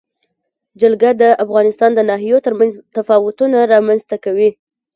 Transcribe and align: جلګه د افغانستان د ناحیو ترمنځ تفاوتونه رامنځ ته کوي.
جلګه 0.81 1.11
د 1.21 1.23
افغانستان 1.43 1.89
د 1.95 1.99
ناحیو 2.09 2.43
ترمنځ 2.45 2.71
تفاوتونه 2.95 3.57
رامنځ 3.73 4.01
ته 4.09 4.15
کوي. 4.25 4.49